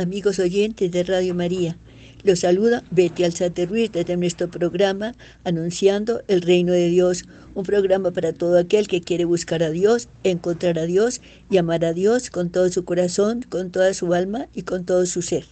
[0.00, 1.76] amigos oyentes de Radio María.
[2.22, 8.10] Los saluda Betty Alzate Ruiz desde nuestro programa Anunciando el Reino de Dios, un programa
[8.10, 11.20] para todo aquel que quiere buscar a Dios, encontrar a Dios
[11.50, 15.04] y amar a Dios con todo su corazón, con toda su alma y con todo
[15.06, 15.44] su ser.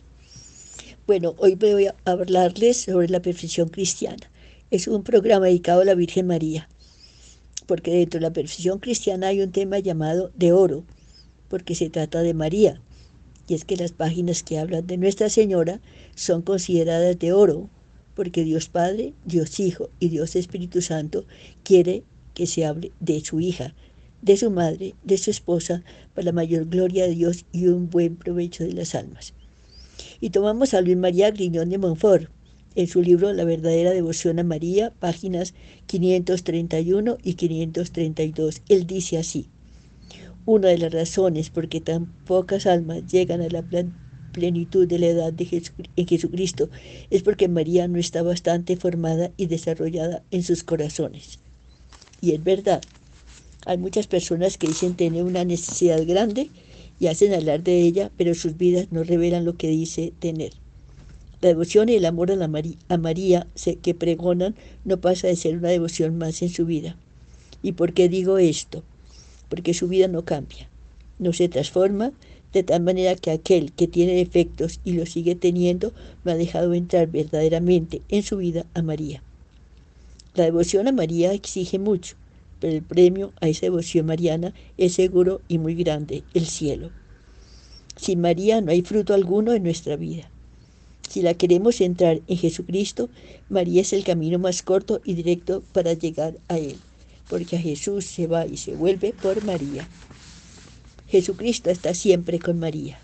[1.06, 4.30] Bueno, hoy voy a hablarles sobre la perfección cristiana.
[4.70, 6.68] Es un programa dedicado a la Virgen María,
[7.66, 10.84] porque dentro de la perfección cristiana hay un tema llamado de oro,
[11.48, 12.80] porque se trata de María,
[13.48, 15.80] y es que las páginas que hablan de Nuestra Señora
[16.14, 17.70] son consideradas de oro,
[18.14, 21.24] porque Dios Padre, Dios Hijo y Dios Espíritu Santo
[21.64, 23.74] quiere que se hable de su hija,
[24.20, 25.82] de su madre, de su esposa,
[26.14, 29.32] para la mayor gloria de Dios y un buen provecho de las almas.
[30.20, 32.30] Y tomamos a Luis María Griñón de Montfort,
[32.74, 35.54] en su libro La verdadera devoción a María, páginas
[35.86, 38.62] 531 y 532.
[38.68, 39.48] Él dice así,
[40.48, 43.62] una de las razones por que tan pocas almas llegan a la
[44.32, 45.62] plenitud de la edad de
[45.94, 46.70] en Jesucristo
[47.10, 51.38] es porque María no está bastante formada y desarrollada en sus corazones.
[52.22, 52.80] Y es verdad,
[53.66, 56.48] hay muchas personas que dicen tener una necesidad grande
[56.98, 60.54] y hacen hablar de ella, pero sus vidas no revelan lo que dice tener.
[61.42, 63.46] La devoción y el amor a, María
[63.82, 64.54] que pregonan
[64.86, 66.96] no pasa de ser una devoción más en su vida.
[67.62, 68.82] ¿Y por qué digo esto?
[69.48, 70.68] Porque su vida no cambia,
[71.18, 72.12] no se transforma,
[72.52, 75.92] de tal manera que aquel que tiene defectos y los sigue teniendo
[76.24, 79.22] no ha dejado entrar verdaderamente en su vida a María.
[80.34, 82.16] La devoción a María exige mucho,
[82.60, 86.90] pero el premio a esa devoción mariana es seguro y muy grande, el cielo.
[87.96, 90.30] Sin María no hay fruto alguno en nuestra vida.
[91.08, 93.08] Si la queremos entrar en Jesucristo,
[93.48, 96.76] María es el camino más corto y directo para llegar a Él
[97.28, 99.88] porque a Jesús se va y se vuelve por María.
[101.08, 102.98] Jesucristo está siempre con María.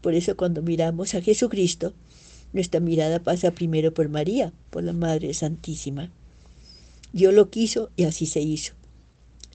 [0.00, 1.92] Por eso cuando miramos a Jesucristo,
[2.52, 6.10] nuestra mirada pasa primero por María, por la Madre Santísima.
[7.12, 8.74] Dios lo quiso y así se hizo.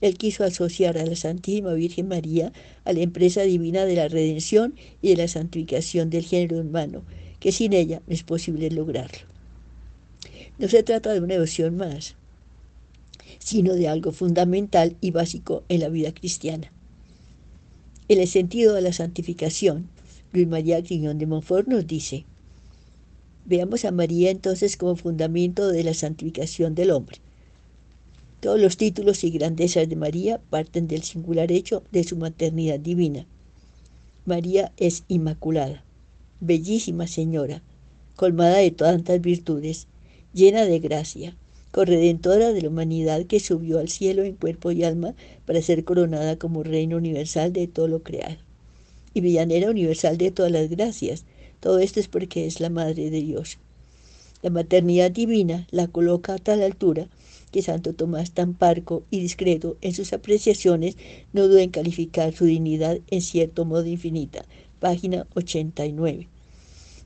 [0.02, 2.52] Él quiso asociar a la Santísima Virgen María
[2.84, 7.02] a la empresa divina de la redención y de la santificación del género humano,
[7.38, 9.26] que sin ella no es posible lograrlo.
[10.58, 12.16] No se trata de una devoción más,
[13.44, 16.70] sino de algo fundamental y básico en la vida cristiana.
[18.08, 19.88] En el sentido de la santificación,
[20.32, 22.24] Luis María Griñón de Montfort nos dice,
[23.44, 27.18] veamos a María entonces como fundamento de la santificación del hombre.
[28.40, 33.26] Todos los títulos y grandezas de María parten del singular hecho de su maternidad divina.
[34.24, 35.84] María es inmaculada,
[36.40, 37.62] bellísima señora,
[38.14, 39.88] colmada de tantas virtudes,
[40.32, 41.36] llena de gracia,
[41.72, 45.14] corredentora de la humanidad que subió al cielo en cuerpo y alma
[45.46, 48.36] para ser coronada como reina universal de todo lo creado
[49.14, 51.24] y villanera universal de todas las gracias.
[51.60, 53.58] Todo esto es porque es la Madre de Dios.
[54.42, 57.08] La maternidad divina la coloca a tal altura
[57.52, 60.96] que Santo Tomás, tan parco y discreto en sus apreciaciones,
[61.32, 64.44] no duda en calificar su dignidad en cierto modo infinita.
[64.80, 66.28] Página 89.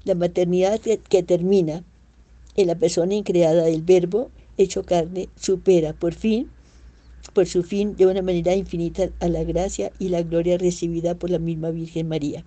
[0.05, 1.83] La maternidad que termina
[2.55, 6.49] en la persona increada del Verbo hecho carne, supera por fin,
[7.33, 11.31] por su fin, de una manera infinita a la gracia y la gloria recibida por
[11.31, 12.45] la misma Virgen María.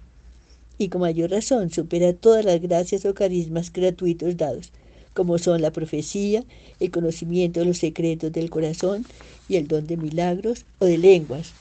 [0.78, 4.72] Y con mayor razón supera todas las gracias o carismas gratuitos dados,
[5.14, 6.46] como son la profecía,
[6.80, 9.06] el conocimiento de los secretos del corazón
[9.50, 11.52] y el don de milagros o de lenguas,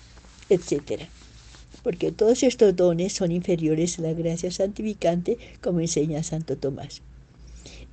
[0.49, 1.03] etc.
[1.83, 7.03] Porque todos estos dones son inferiores a la gracia santificante, como enseña Santo Tomás.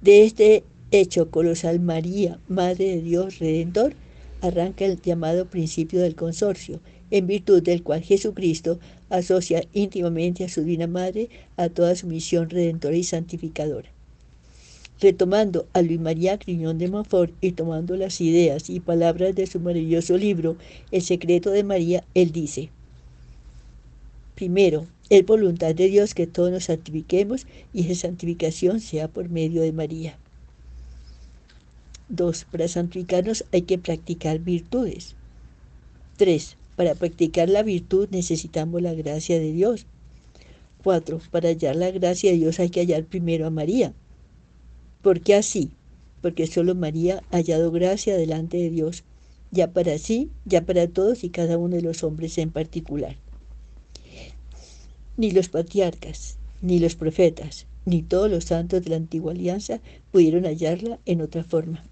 [0.02, 3.94] De este hecho colosal María, Madre de Dios Redentor,
[4.42, 6.80] arranca el llamado principio del consorcio,
[7.12, 8.80] en virtud del cual Jesucristo
[9.10, 13.90] asocia íntimamente a su Divina Madre a toda su misión redentora y santificadora.
[15.02, 19.60] Retomando a Luis María Criñón de Montfort y tomando las ideas y palabras de su
[19.60, 20.56] maravilloso libro
[20.92, 22.70] El secreto de María, él dice,
[24.36, 29.62] primero, es voluntad de Dios que todos nos santifiquemos y esa santificación sea por medio
[29.62, 30.18] de María.
[32.08, 35.16] Dos, para santificarnos hay que practicar virtudes.
[36.18, 39.88] Tres, para practicar la virtud necesitamos la gracia de Dios.
[40.84, 43.92] Cuatro, para hallar la gracia de Dios hay que hallar primero a María.
[45.02, 45.72] ¿Por qué así?
[46.22, 49.04] Porque solo María ha hallado gracia delante de Dios,
[49.50, 53.16] ya para sí, ya para todos y cada uno de los hombres en particular.
[55.18, 59.80] Ni los patriarcas, ni los profetas, ni todos los santos de la antigua alianza
[60.12, 61.84] pudieron hallarla en otra forma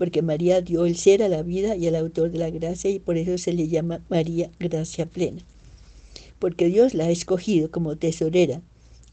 [0.00, 3.00] porque María dio el ser a la vida y al autor de la gracia y
[3.00, 5.42] por eso se le llama María Gracia Plena.
[6.38, 8.62] Porque Dios la ha escogido como tesorera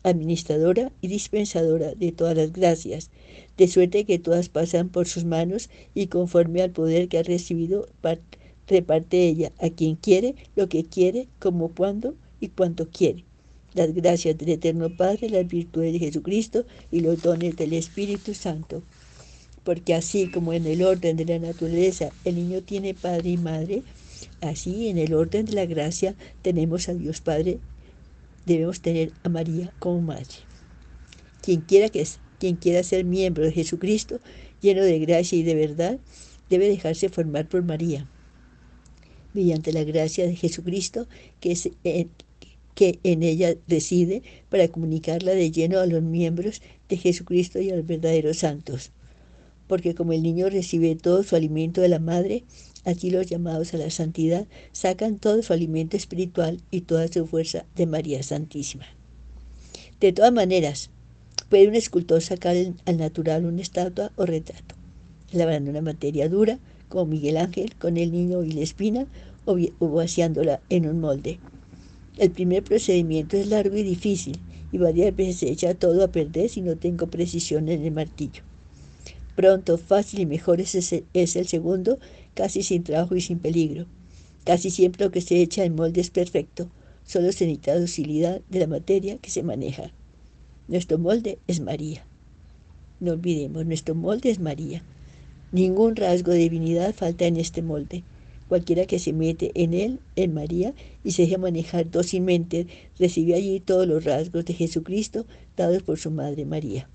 [0.03, 3.09] administradora y dispensadora de todas las gracias,
[3.57, 7.89] de suerte que todas pasan por sus manos y conforme al poder que ha recibido
[8.65, 13.25] reparte ella a quien quiere lo que quiere, como cuando y cuanto quiere.
[13.73, 16.63] Las gracias del Eterno Padre, las virtudes de Jesucristo
[16.93, 18.83] y los dones del Espíritu Santo.
[19.67, 23.83] Porque así como en el orden de la naturaleza el niño tiene padre y madre,
[24.39, 27.59] así en el orden de la gracia tenemos a Dios Padre,
[28.45, 30.37] debemos tener a María como madre.
[31.41, 32.07] Quien quiera, que,
[32.39, 34.21] quien quiera ser miembro de Jesucristo,
[34.61, 35.99] lleno de gracia y de verdad,
[36.49, 38.07] debe dejarse formar por María
[39.33, 41.09] mediante la gracia de Jesucristo
[41.41, 41.69] que, es,
[42.73, 47.75] que en ella reside para comunicarla de lleno a los miembros de Jesucristo y a
[47.75, 48.93] los verdaderos santos.
[49.67, 52.43] Porque como el niño recibe todo su alimento de la madre,
[52.85, 57.65] así los llamados a la santidad sacan todo su alimento espiritual y toda su fuerza
[57.75, 58.85] de María Santísima.
[59.99, 60.89] De todas maneras,
[61.49, 62.55] puede un escultor sacar
[62.85, 64.75] al natural una estatua o retrato,
[65.31, 69.07] labrando una materia dura, como Miguel Ángel con el niño y la espina,
[69.45, 71.39] o vaciándola en un molde.
[72.17, 74.39] El primer procedimiento es largo y difícil,
[74.71, 78.46] y varias veces se echa todo a perder si no tengo precisión en el martillo.
[79.37, 81.99] Pronto, fácil y mejor es, es el segundo,
[82.33, 83.85] casi sin trabajo y sin peligro.
[84.43, 86.71] Casi siempre lo que se echa en molde es perfecto,
[87.05, 89.91] solo se necesita docilidad de la materia que se maneja.
[90.67, 92.03] Nuestro molde es María.
[92.99, 94.81] No olvidemos, nuestro molde es María.
[95.51, 98.03] Ningún rasgo de divinidad falta en este molde.
[98.47, 100.73] Cualquiera que se mete en él, en María,
[101.03, 102.65] y se deja manejar dócilmente,
[102.97, 106.89] recibe allí todos los rasgos de Jesucristo dados por su Madre María.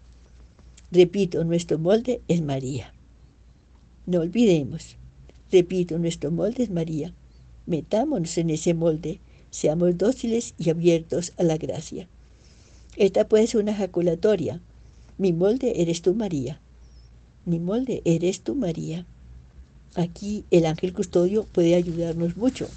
[0.92, 2.92] Repito, nuestro molde es María.
[4.04, 4.96] No olvidemos,
[5.50, 7.14] repito, nuestro molde es María.
[7.64, 9.18] Metámonos en ese molde,
[9.48, 12.08] seamos dóciles y abiertos a la gracia.
[12.98, 14.60] Esta puede ser una jaculatoria.
[15.16, 16.60] Mi molde eres tú, María.
[17.46, 19.06] Mi molde eres tú, María.
[19.94, 22.68] Aquí el ángel custodio puede ayudarnos mucho,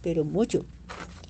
[0.00, 0.64] pero mucho.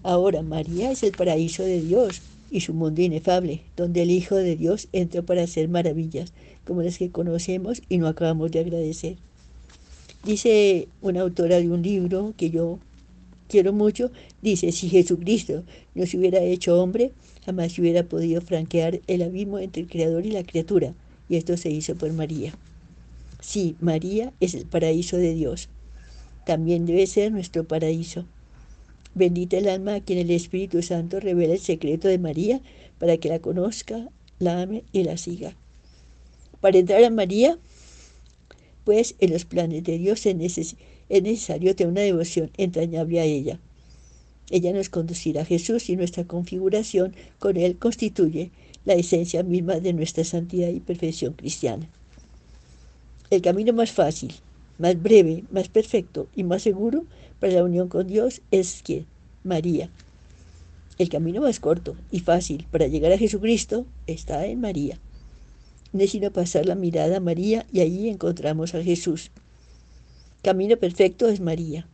[0.03, 2.21] Ahora, María es el paraíso de Dios
[2.55, 6.33] y su mundo inefable, donde el Hijo de Dios entró para hacer maravillas,
[6.65, 9.17] como las que conocemos y no acabamos de agradecer.
[10.25, 12.79] Dice una autora de un libro que yo
[13.49, 15.65] quiero mucho, dice, si Jesucristo
[15.97, 17.11] no se hubiera hecho hombre,
[17.45, 20.95] jamás hubiera podido franquear el abismo entre el Creador y la criatura,
[21.29, 22.55] y esto se hizo por María.
[23.41, 25.69] Sí, María es el paraíso de Dios.
[26.47, 28.27] También debe ser nuestro paraíso.
[29.15, 32.61] Bendita el alma a quien el Espíritu Santo revela el secreto de María
[32.99, 34.09] para que la conozca,
[34.39, 35.55] la ame y la siga.
[36.61, 37.59] Para entrar a María,
[38.85, 40.77] pues en los planes de Dios es,
[41.09, 43.61] necesario tener una devoción entrañable a ella.
[44.51, 48.51] Ella nos conducirá a Jesús y nuestra configuración con Él constituye
[48.85, 51.89] la esencia misma de nuestra santidad y perfección cristiana.
[53.31, 54.35] El camino más fácil,
[54.79, 57.05] más breve, más perfecto y más seguro
[57.45, 59.05] para la unión con Dios es que
[59.43, 59.91] María.
[60.97, 64.99] El camino más corto y fácil para llegar a Jesucristo está en María.
[65.93, 69.31] Necesito pasar la mirada a María y allí encontramos a Jesús.
[70.43, 71.87] Camino perfecto es María,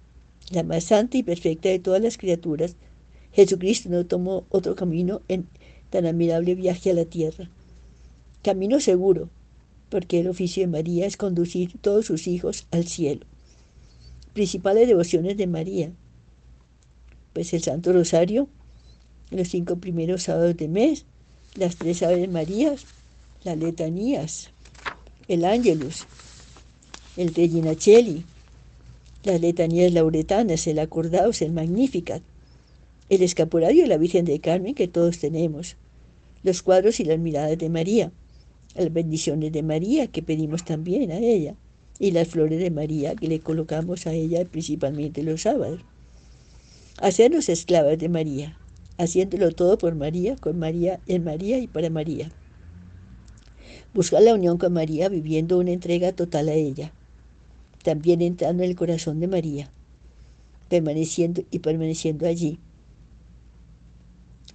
[0.53, 2.77] la más santa y perfecta de todas las criaturas.
[3.33, 5.49] Jesucristo no tomó otro camino en
[5.91, 7.51] tan admirable viaje a la tierra.
[8.45, 9.31] Camino seguro,
[9.89, 13.27] porque el oficio de María es conducir todos sus hijos al cielo.
[14.33, 15.91] Principales devociones de María.
[17.33, 18.49] Pues el Santo Rosario,
[19.31, 21.05] los cinco primeros sábados de mes,
[21.57, 22.87] las tres Aves Marías,
[23.43, 24.51] las letanías,
[25.27, 26.07] el Ángelus,
[27.17, 28.25] el Regina Cheli,
[29.25, 32.23] las letanías lauretanas, el Acordaos, el Magnificat,
[33.09, 35.77] el escapulario de la Virgen de Carmen que todos tenemos,
[36.45, 38.13] los cuadros y las miradas de María,
[38.77, 41.57] las bendiciones de María que pedimos también a ella
[42.01, 45.83] y las flores de María que le colocamos a ella principalmente los sábados.
[46.99, 48.59] Hacernos esclavas de María,
[48.97, 52.33] haciéndolo todo por María, con María, en María y para María.
[53.93, 56.93] Buscar la unión con María viviendo una entrega total a ella.
[57.85, 59.71] También entrando en el corazón de María,
[60.69, 62.59] permaneciendo y permaneciendo allí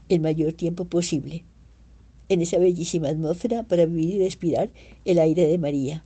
[0.10, 1.44] el mayor tiempo posible
[2.30, 4.70] en esa bellísima atmósfera para vivir y respirar
[5.06, 6.04] el aire de María.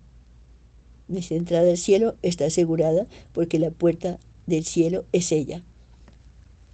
[1.10, 5.64] Nuestra entrada al cielo está asegurada porque la puerta del cielo es ella.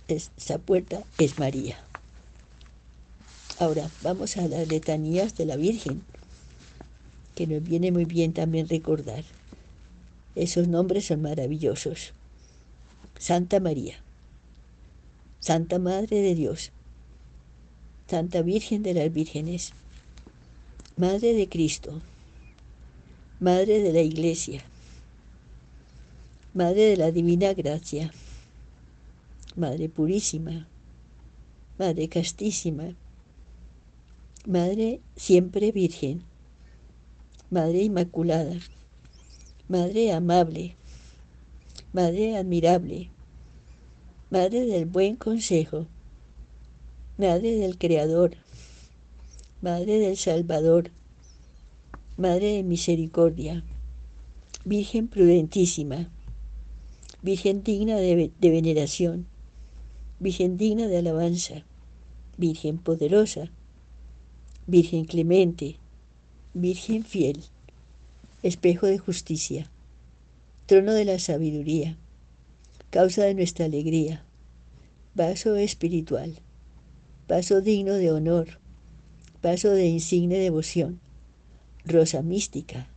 [0.10, 1.78] Esa puerta es María.
[3.58, 6.04] Ahora vamos a las letanías de la Virgen,
[7.34, 9.24] que nos viene muy bien también recordar.
[10.36, 12.12] Esos nombres son maravillosos.
[13.18, 13.96] Santa María,
[15.40, 16.74] Santa Madre de Dios,
[18.10, 19.72] Santa Virgen de las Vírgenes,
[20.98, 22.02] Madre de Cristo,
[23.42, 24.64] Madre de la Iglesia,
[26.54, 28.14] Madre de la Divina Gracia,
[29.58, 30.70] Madre Purísima,
[31.78, 32.96] Madre Castísima,
[34.48, 36.24] Madre siempre Virgen,
[37.50, 38.56] Madre Inmaculada,
[39.68, 40.78] Madre amable,
[41.92, 43.10] Madre admirable,
[44.30, 45.88] Madre del buen consejo,
[47.18, 48.38] Madre del Creador,
[49.62, 50.90] Madre del Salvador,
[52.18, 53.62] Madre de Misericordia,
[54.64, 56.10] Virgen prudentísima,
[57.22, 59.26] Virgen digna de, veneración,
[60.22, 61.66] Virgen digna de alabanza,
[62.38, 63.52] Virgen poderosa,
[64.66, 65.76] Virgen clemente,
[66.54, 67.44] Virgen fiel,
[68.44, 69.70] espejo de justicia,
[70.68, 71.98] trono de la sabiduría,
[72.92, 74.24] causa de nuestra alegría,
[75.16, 76.34] vaso espiritual,
[77.28, 78.58] vaso digno de honor,
[79.42, 81.02] vaso de insigne devoción,
[81.86, 82.88] rosa mística,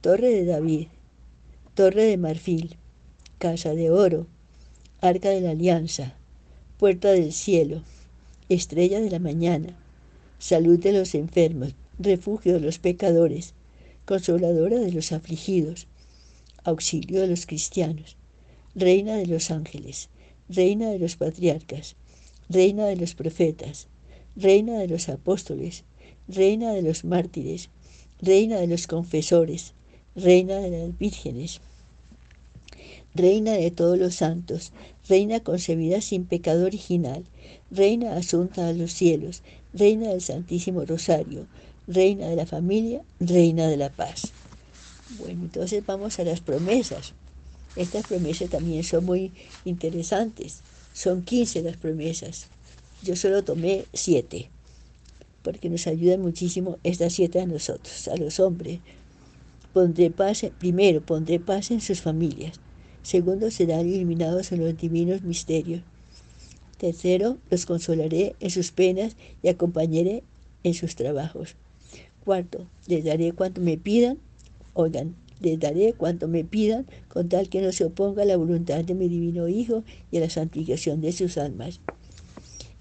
[0.00, 0.86] torre de David,
[1.74, 2.76] torre de marfil,
[3.38, 4.26] casa de oro,
[5.00, 6.14] arca de la alianza,
[6.78, 7.82] puerta del cielo,
[8.48, 9.76] estrella de la mañana,
[10.38, 13.54] salud de los enfermos, refugio de los pecadores,
[14.04, 15.86] consoladora de los afligidos,
[16.64, 18.16] auxilio de los cristianos,
[18.74, 20.08] reina de los ángeles,
[20.48, 21.96] reina de los patriarcas,
[22.48, 23.88] reina de los profetas,
[24.36, 25.84] reina de los apóstoles,
[26.28, 27.70] reina de los mártires,
[28.20, 29.72] reina de los confesores,
[30.14, 31.60] reina de las vírgenes,
[33.14, 34.72] reina de todos los santos,
[35.08, 37.24] reina concebida sin pecado original,
[37.70, 41.46] reina asunta a los cielos, reina del Santísimo Rosario,
[41.86, 44.32] reina de la familia, reina de la paz.
[45.18, 47.14] Bueno, entonces vamos a las promesas.
[47.74, 49.32] Estas promesas también son muy
[49.64, 50.60] interesantes.
[50.92, 52.46] Son 15 las promesas.
[53.02, 54.50] Yo solo tomé 7,
[55.42, 58.80] porque nos ayudan muchísimo estas siete a nosotros, a los hombres.
[59.72, 62.60] Pondré paz, primero, pondré paz en sus familias.
[63.02, 65.82] Segundo, serán iluminados en los divinos misterios.
[66.78, 70.22] Tercero, los consolaré en sus penas y acompañaré
[70.64, 71.56] en sus trabajos.
[72.24, 74.18] Cuarto, les daré cuanto me pidan.
[74.74, 78.84] Oigan, les daré cuanto me pidan, con tal que no se oponga a la voluntad
[78.84, 81.80] de mi divino Hijo y a la santificación de sus almas.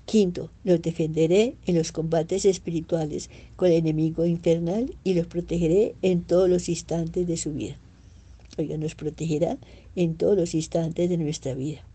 [0.10, 6.24] Quinto, los defenderé en los combates espirituales con el enemigo infernal y los protegeré en
[6.24, 7.78] todos los instantes de su vida.
[8.58, 9.60] Oiga, nos protegerá
[9.96, 11.86] en todos los instantes de nuestra vida.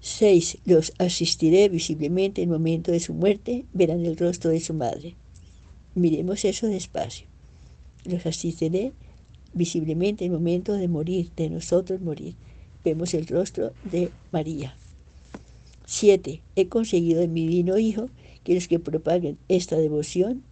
[0.00, 4.72] Seis, los asistiré visiblemente en el momento de su muerte, verán el rostro de su
[4.72, 5.14] madre.
[5.94, 7.26] Miremos eso despacio.
[8.06, 8.94] Los asistiré
[9.52, 12.36] visiblemente en el momento de morir, de nosotros morir.
[12.82, 14.74] Vemos el rostro de María.
[15.94, 18.08] Siete, he conseguido en mi divino Hijo
[18.44, 20.42] que los que propaguen esta devoción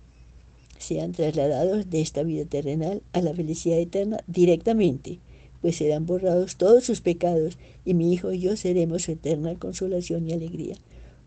[0.78, 5.18] sean trasladados de esta vida terrenal a la felicidad eterna directamente,
[5.62, 7.56] pues serán borrados todos sus pecados
[7.86, 10.76] y mi Hijo y yo seremos su eterna consolación y alegría.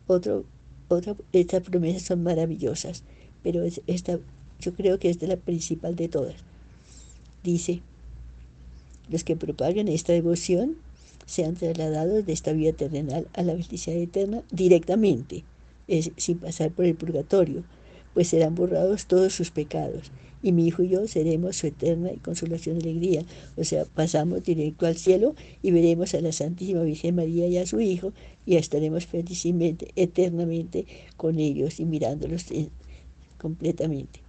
[0.05, 0.45] Otro,
[0.89, 3.03] otra, estas promesas son maravillosas
[3.41, 4.19] pero esta
[4.59, 6.35] yo creo que es de la principal de todas.
[7.43, 7.81] Dice,
[9.09, 10.77] los que propaguen esta devoción
[11.25, 15.43] sean trasladados de esta vida terrenal a la felicidad eterna directamente,
[16.17, 17.63] sin pasar por el purgatorio,
[18.13, 20.11] pues serán borrados todos sus pecados.
[20.41, 23.23] Y mi hijo y yo seremos su eterna y consolación y alegría.
[23.55, 27.65] O sea, pasamos directo al cielo y veremos a la Santísima Virgen María y a
[27.65, 28.11] su Hijo
[28.45, 32.47] y estaremos felizmente, eternamente con ellos y mirándolos
[33.37, 34.19] completamente.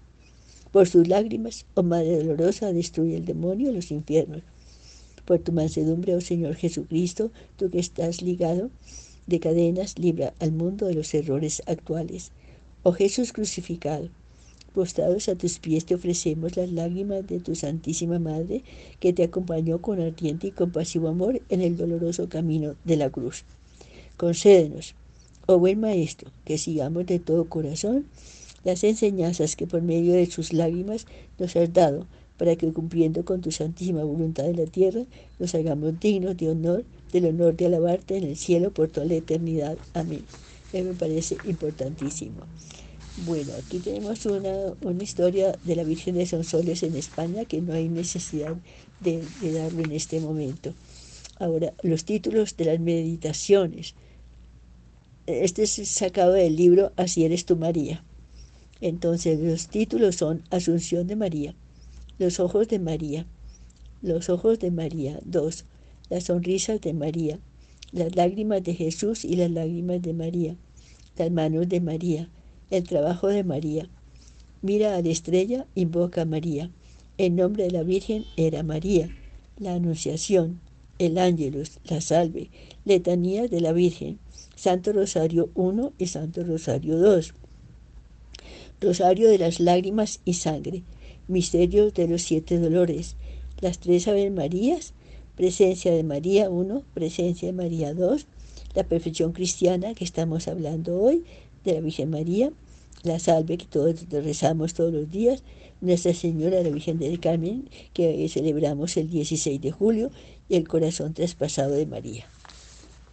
[0.71, 4.43] Por sus lágrimas, oh Madre dolorosa, destruye el demonio y los infiernos.
[5.25, 8.71] Por tu mansedumbre, oh Señor Jesucristo, tú que estás ligado
[9.27, 12.33] de cadenas, libra al mundo de los errores actuales.
[12.83, 14.11] Oh Jesús crucificado,
[14.75, 18.63] postrados a tus pies te ofrecemos las lágrimas de tu Santísima Madre,
[19.01, 23.45] que te acompañó con ardiente y compasivo amor en el doloroso camino de la cruz.
[24.17, 24.95] Concédenos,
[25.47, 28.07] oh buen Maestro, que sigamos de todo corazón
[28.65, 31.07] las enseñanzas que por medio de sus lágrimas
[31.39, 32.07] nos has dado,
[32.39, 35.03] para que cumpliendo con tu santísima voluntad en la tierra,
[35.39, 39.15] nos hagamos dignos de honor, del honor de alabarte en el cielo por toda la
[39.15, 39.77] eternidad.
[39.95, 40.25] Amén.
[40.73, 42.41] Eso me parece importantísimo.
[43.25, 47.73] Bueno, aquí tenemos una, una, historia de la Virgen de Sonsoles en España que no
[47.73, 48.57] hay necesidad
[49.01, 50.75] de, de darlo en este momento.
[51.39, 53.95] Ahora, los títulos de las meditaciones.
[55.27, 58.05] Este es sacado del libro Así eres tú, María.
[58.81, 61.55] Entonces los títulos son Asunción de María,
[62.19, 63.27] Los ojos de María,
[64.01, 65.65] Los ojos de María, dos,
[66.11, 67.41] Las sonrisas de María,
[67.91, 70.57] Las lágrimas de Jesús y las lágrimas de María,
[71.17, 72.29] las manos de María,
[72.71, 73.89] el trabajo de María.
[74.63, 76.71] Mira a la estrella, invoca a María.
[77.19, 79.09] El nombre de la Virgen era María.
[79.59, 80.61] La Anunciación,
[80.99, 82.51] el Ángelus, la Salve,
[82.85, 84.19] Letanía de la Virgen,
[84.57, 87.27] Santo Rosario I y Santo Rosario II.
[88.81, 90.83] Rosario de las lágrimas y sangre,
[91.29, 93.17] misterios de los siete dolores,
[93.61, 94.95] las tres Ave Marías,
[95.37, 98.27] presencia de María 1, presencia de María 2,
[98.75, 101.25] la perfección cristiana que estamos hablando hoy,
[101.65, 102.53] de la Virgen María,
[103.03, 105.43] la salve que todos rezamos todos los días,
[105.81, 110.11] Nuestra Señora la Virgen del Carmen, que celebramos el 16 de julio,
[110.49, 112.27] y el corazón traspasado de María.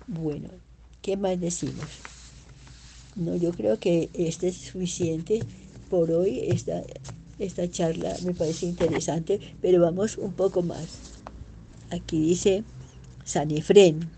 [0.07, 0.49] Bueno,
[1.01, 1.85] ¿qué más decimos?
[3.15, 5.41] No, yo creo que este es suficiente
[5.89, 6.39] por hoy.
[6.47, 6.83] Esta,
[7.39, 10.87] esta charla me parece interesante, pero vamos un poco más.
[11.89, 12.63] Aquí dice
[13.25, 14.09] San Efrén,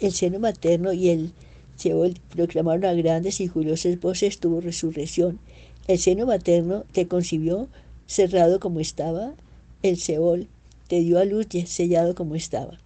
[0.00, 1.32] el seno materno y el
[1.76, 5.38] Seol proclamaron a grandes y jubiosas voces tuvo resurrección.
[5.86, 7.68] El seno materno te concibió
[8.06, 9.34] cerrado como estaba,
[9.82, 10.48] el Seol
[10.88, 12.78] te dio a luz sellado como estaba.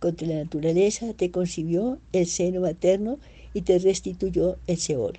[0.00, 3.18] Contra la naturaleza te concibió el seno materno
[3.54, 5.18] y te restituyó el Seol.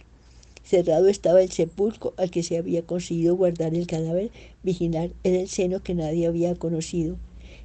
[0.65, 4.31] Cerrado estaba el sepulcro al que se había conseguido guardar el cadáver
[4.63, 7.17] virginal en el seno que nadie había conocido.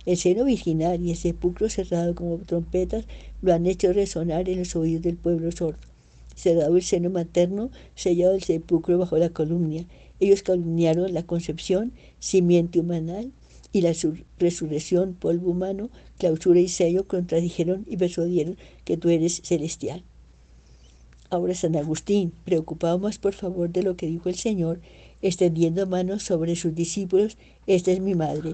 [0.04, 3.06] El seno virginal y el sepulcro cerrado como trompetas
[3.40, 5.78] lo han hecho resonar en los oídos del pueblo sordo.
[6.36, 9.86] Cerrado el seno materno, sellado el sepulcro bajo la columna.
[10.20, 13.32] Ellos calumniaron la concepción, simiente humanal,
[13.72, 13.94] y la
[14.38, 20.02] resurrección, polvo humano, clausura y sello, contradijeron y persuadieron que tú eres celestial.
[21.30, 24.80] Ahora San Agustín, preocupado más por favor de lo que dijo el Señor,
[25.22, 28.52] extendiendo manos sobre sus discípulos, esta es mi madre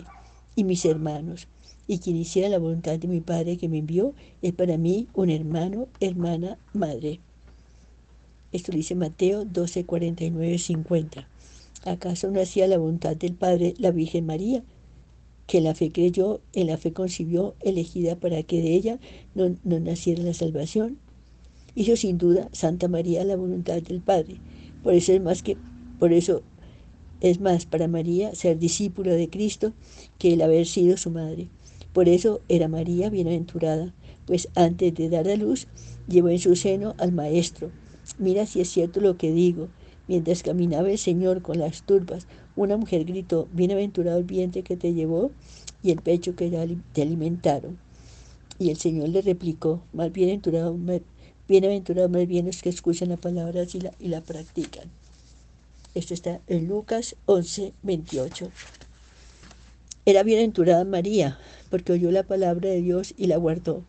[0.54, 1.48] y mis hermanos,
[1.88, 5.30] y quien hiciera la voluntad de mi Padre que me envió, es para mí un
[5.30, 7.20] hermano, hermana, madre.
[8.52, 11.28] Esto dice Mateo 12, 49, 50.
[11.84, 14.62] ¿Acaso no hacía la voluntad del Padre la Virgen María?
[15.46, 18.98] que la fe creyó, en la fe concibió, elegida para que de ella
[19.34, 20.98] no, no naciera la salvación.
[21.76, 24.40] Hizo sin duda Santa María la voluntad del Padre.
[24.82, 25.58] Por eso es más que,
[25.98, 26.42] por eso
[27.20, 29.74] es más para María ser discípula de Cristo
[30.18, 31.48] que el haber sido su madre.
[31.92, 35.66] Por eso era María bienaventurada, pues antes de dar a luz
[36.08, 37.70] llevó en su seno al Maestro.
[38.18, 39.68] Mira si es cierto lo que digo.
[40.08, 44.94] Mientras caminaba el Señor con las turbas, una mujer gritó, bienaventurado el vientre que te
[44.94, 45.30] llevó
[45.82, 46.48] y el pecho que
[46.92, 47.76] te alimentaron.
[48.58, 50.74] Y el Señor le replicó, más bienaventurado,
[51.48, 54.90] bienaventurado más bien los que escuchan la palabra y la, y la practican.
[55.94, 58.50] Esto está en Lucas 11, 28.
[60.04, 61.38] Era bienaventurada María,
[61.70, 63.82] porque oyó la palabra de Dios y la guardó.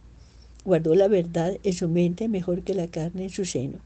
[0.65, 3.79] Guardó la verdad en su mente mejor que la carne en su seno.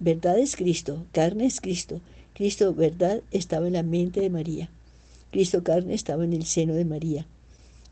[0.00, 2.00] Verdad es Cristo, carne es Cristo.
[2.34, 4.70] Cristo, verdad, estaba en la mente de María.
[5.32, 7.26] Cristo, carne, estaba en el seno de María.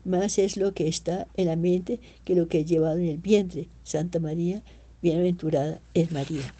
[0.05, 3.17] Más es lo que está en la mente que lo que he llevado en el
[3.17, 3.67] vientre.
[3.83, 4.63] Santa María,
[5.01, 6.53] bienaventurada es María.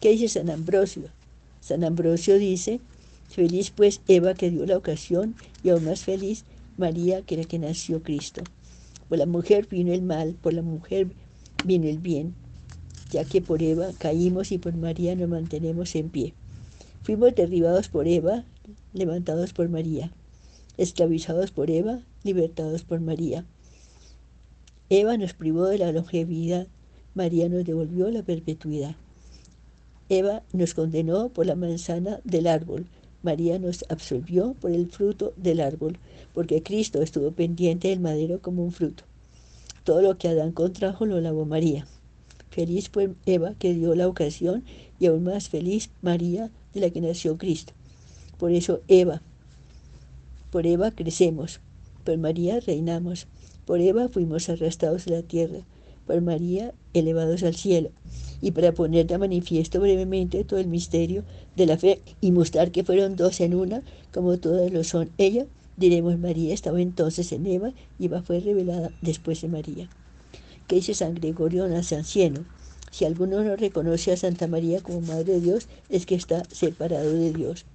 [0.00, 1.04] ¿Qué dice San Ambrosio?
[1.60, 2.80] San Ambrosio dice,
[3.28, 6.44] feliz pues Eva que dio la ocasión y aún más feliz
[6.76, 8.42] María que era que nació Cristo.
[9.08, 11.08] Por la mujer vino el mal, por la mujer
[11.64, 12.34] vino el bien
[13.14, 16.34] ya que por Eva caímos y por María nos mantenemos en pie.
[17.02, 18.44] Fuimos derribados por Eva,
[18.92, 20.10] levantados por María,
[20.78, 23.44] esclavizados por Eva, libertados por María.
[24.90, 26.66] Eva nos privó de la longevidad,
[27.14, 28.96] María nos devolvió la perpetuidad.
[30.08, 32.86] Eva nos condenó por la manzana del árbol,
[33.22, 35.98] María nos absolvió por el fruto del árbol,
[36.34, 39.04] porque Cristo estuvo pendiente del madero como un fruto.
[39.82, 41.86] Todo lo que Adán contrajo lo lavó María.
[42.50, 44.64] Feliz fue Eva que dio la ocasión
[45.00, 47.72] y aún más feliz María de la que nació Cristo.
[48.38, 49.22] Por eso Eva,
[50.50, 51.60] por Eva crecemos,
[52.04, 53.26] por María reinamos,
[53.64, 55.60] por Eva fuimos arrastrados a la tierra,
[56.06, 57.90] por María elevados al cielo.
[58.40, 61.24] Y para poner de manifiesto brevemente todo el misterio
[61.56, 65.46] de la fe y mostrar que fueron dos en una, como todas lo son ella,
[65.76, 69.88] diremos María estaba entonces en Eva y Eva fue revelada después de María
[70.66, 72.44] que dice San Gregorio Naciancieno.
[72.90, 77.12] Si alguno no reconoce a Santa María como Madre de Dios, es que está separado
[77.12, 77.66] de Dios.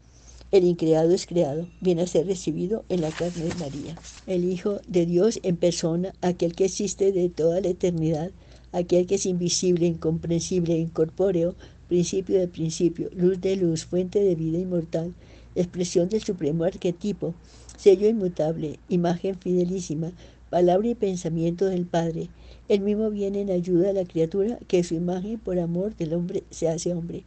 [0.52, 3.96] El increado es creado, viene a ser recibido en la carne de María.
[4.26, 8.32] El Hijo de Dios en persona, aquel que existe de toda la eternidad,
[8.72, 11.54] aquel que es invisible, incomprensible, incorpóreo,
[11.88, 15.14] principio de principio, luz de luz, fuente de vida inmortal,
[15.54, 17.36] expresión del supremo arquetipo,
[17.78, 20.14] sello inmutable, imagen fidelísima,
[20.50, 22.30] palabra y pensamiento del Padre,
[22.70, 26.44] Él mismo viene en ayuda a la criatura que su imagen por amor del hombre
[26.50, 27.24] se hace hombre.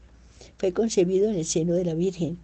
[0.59, 2.39] Fue concebido en el seno de la Virgen,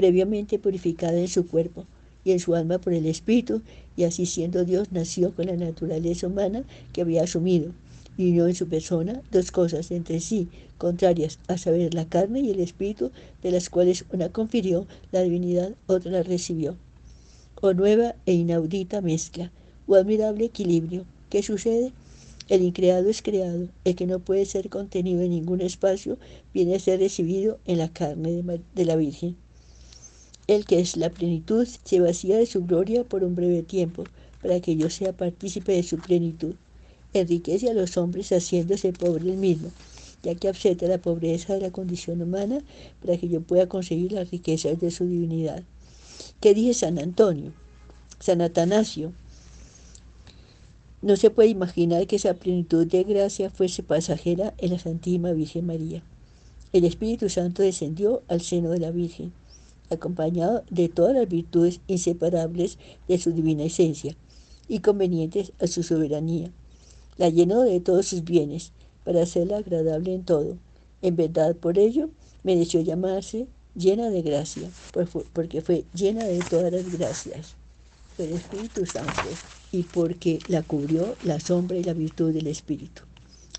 [0.00, 1.84] previamente purificada en su cuerpo
[2.24, 3.60] y en su alma por el Espíritu,
[3.98, 7.72] y así siendo Dios nació con la naturaleza humana que había asumido,
[8.16, 12.48] y unió en su persona dos cosas entre sí contrarias, a saber, la carne y
[12.48, 13.10] el Espíritu,
[13.42, 16.76] de las cuales una confirió la divinidad, otra la recibió.
[17.60, 19.52] O nueva e inaudita mezcla,
[19.86, 21.04] o admirable equilibrio.
[21.28, 21.92] ¿Qué sucede?
[22.48, 26.16] El increado es creado, el que no puede ser contenido en ningún espacio
[26.54, 28.42] viene a ser recibido en la carne
[28.74, 29.36] de, la Virgen.
[30.50, 34.02] El que es la plenitud se vacía de su gloria por un breve tiempo,
[34.42, 36.56] para que yo sea partícipe de su plenitud.
[37.14, 39.70] Enriquece a los hombres haciéndose pobre el mismo,
[40.24, 42.64] ya que acepta la pobreza de la condición humana
[43.00, 45.62] para que yo pueda conseguir las riquezas de su divinidad.
[46.40, 47.52] ¿Qué dice San Antonio?
[48.18, 49.12] San Atanasio.
[51.00, 55.66] No se puede imaginar que esa plenitud de gracia fuese pasajera en la Santísima Virgen
[55.66, 56.02] María.
[56.72, 59.32] El Espíritu Santo descendió al seno de la Virgen
[59.90, 64.16] acompañado de todas las virtudes inseparables de su divina esencia
[64.68, 66.50] y convenientes a su soberanía.
[67.18, 68.72] La llenó de todos sus bienes
[69.04, 70.56] para hacerla agradable en todo.
[71.02, 72.08] En verdad, por ello,
[72.42, 74.70] mereció llamarse llena de gracia,
[75.32, 77.54] porque fue llena de todas las gracias
[78.18, 79.28] del Espíritu Santo
[79.72, 83.09] y porque la cubrió la sombra y la virtud del Espíritu.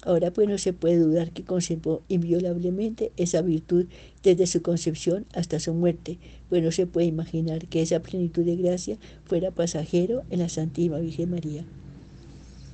[0.04, 3.86] Ahora pues no se puede dudar que conservó inviolablemente esa virtud
[4.24, 6.18] desde su concepción hasta su muerte,
[6.50, 10.98] pues no se puede imaginar que esa plenitud de gracia fuera pasajero en la Santísima
[10.98, 11.66] Virgen María.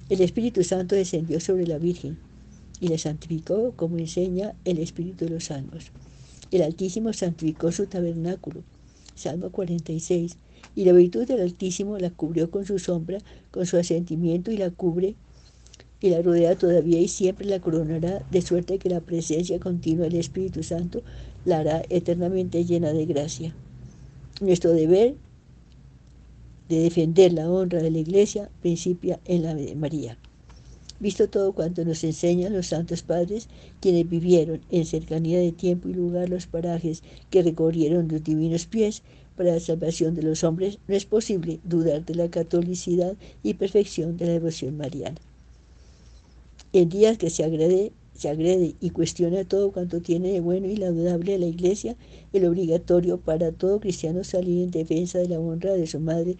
[0.09, 2.17] El Espíritu Santo descendió sobre la Virgen
[2.79, 5.91] y la santificó como enseña el Espíritu de los Salmos.
[6.49, 8.63] El Altísimo santificó su tabernáculo,
[9.15, 10.37] Salmo 46,
[10.75, 13.17] y la virtud del Altísimo la cubrió con su sombra,
[13.51, 15.15] con su asentimiento y la cubre
[15.99, 20.15] y la rodea todavía y siempre la coronará, de suerte que la presencia continua del
[20.15, 21.01] Espíritu Santo
[21.45, 23.55] la hará eternamente llena de gracia.
[24.41, 25.15] Nuestro deber
[26.69, 30.17] de defender la honra de la Iglesia principia en la de María.
[30.99, 35.93] Visto todo cuanto nos enseñan los santos padres, quienes vivieron en cercanía de tiempo y
[35.93, 39.03] lugar los parajes que recorrieron los divinos pies
[39.35, 44.17] para la salvación de los hombres, no es posible dudar de la catolicidad y perfección
[44.17, 45.19] de la devoción mariana.
[46.73, 50.75] En días que se agrede, se agrede y cuestiona todo cuanto tiene de bueno y
[50.75, 51.95] laudable la Iglesia,
[52.33, 56.35] el obligatorio para todo cristiano salir en defensa de la honra de su Madre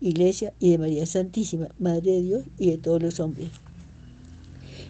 [0.00, 3.48] Iglesia y de María Santísima, Madre de Dios y de todos los hombres.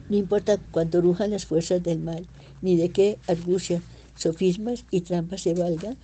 [0.08, 2.26] No importa cuánto rujan las fuerzas del mal,
[2.62, 3.82] ni de qué argucias,
[4.16, 5.96] sofismas y trampas se valgan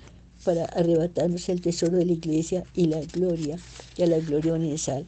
[0.44, 3.58] para arrebatarnos el tesoro de la Iglesia y la gloria,
[3.96, 5.06] y a la gloria universal.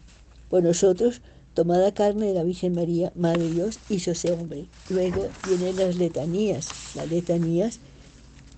[0.48, 1.20] Por nosotros,
[1.58, 4.66] tomada carne de la Virgen María, Madre de Dios, hízose hombre.
[4.90, 7.80] Luego vienen las letanías, las letanías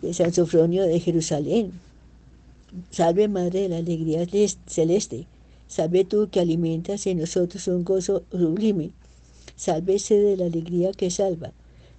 [0.03, 1.73] de San Sofronio de Jerusalén.
[2.91, 4.27] Salve Madre de la alegría
[4.67, 5.25] celeste,
[5.67, 8.91] salve tú que alimentas en nosotros un gozo sublime,
[9.57, 11.53] sálvese de la alegría que salva,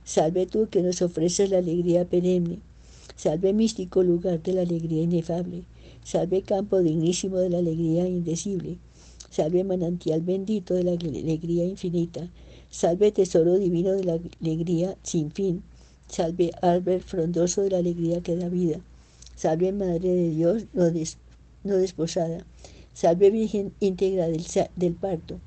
[0.06, 2.60] salve tú que nos ofreces la alegría perenne,
[3.16, 5.64] salve místico lugar de la alegría inefable,
[6.04, 8.78] salve campo dignísimo de la alegría indecible
[9.32, 12.30] Salve manantial bendito de la alegría infinita.
[12.70, 15.64] Salve tesoro divino de la alegría sin fin.
[16.10, 18.82] Salve árbol frondoso de la alegría que da vida.
[19.38, 20.92] Salve Madre de Dios no,
[21.78, 22.46] desposada.
[22.94, 25.40] Salve Virgen íntegra del, del parto.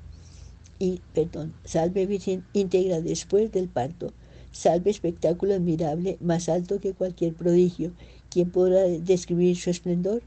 [0.79, 4.11] Y, perdón, salve Virgen íntegra después del parto.
[4.51, 7.91] Salve espectáculo admirable, más alto que cualquier prodigio.
[8.31, 10.23] ¿Quién podrá describir su esplendor?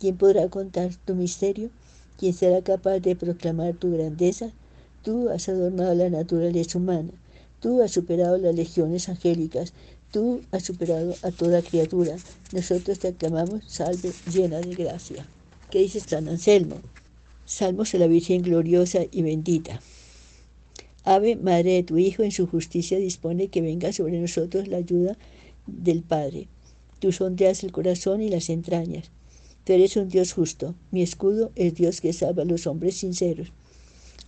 [0.00, 1.70] ¿Quién podrá contar tu misterio?
[2.18, 4.50] ¿Quién será capaz de proclamar tu grandeza?
[5.02, 7.12] Tú has adornado la naturaleza humana,
[7.60, 9.74] tú has superado las legiones angélicas,
[10.10, 12.16] tú has superado a toda criatura.
[12.52, 15.26] Nosotros te aclamamos, salve llena de gracia.
[15.70, 16.76] ¿Qué dice San Anselmo?
[17.44, 19.80] Salmos a la Virgen gloriosa y bendita.
[21.04, 25.16] Ave, Madre de tu Hijo, en su justicia dispone que venga sobre nosotros la ayuda
[25.66, 26.48] del Padre.
[26.98, 29.10] Tú sondeas el corazón y las entrañas.
[29.66, 30.76] Tú eres un Dios justo.
[30.92, 33.52] Mi escudo es Dios que salva a los hombres sinceros.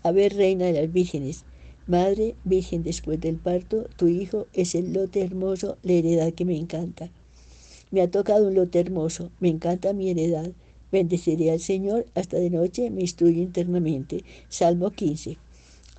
[0.03, 1.45] A ver, reina de las vírgenes,
[1.87, 6.57] madre, virgen después del parto, tu hijo es el lote hermoso, la heredad que me
[6.57, 7.09] encanta.
[7.93, 10.51] Me ha tocado un lote hermoso, me encanta mi heredad.
[10.91, 14.25] Bendeciré al Señor hasta de noche, me instruye internamente.
[14.49, 15.39] Salmo 15.